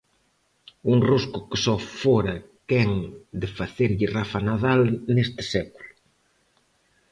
[0.91, 2.35] Un rosco que só fora
[2.69, 2.89] quen
[3.41, 4.81] de facerlle Rafa Nadal
[5.15, 5.89] neste século.